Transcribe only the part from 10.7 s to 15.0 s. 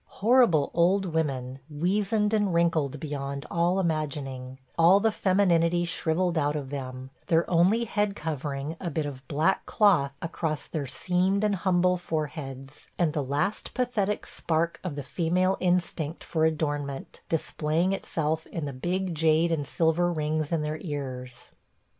seamed and humble foreheads, and the last pathetic spark of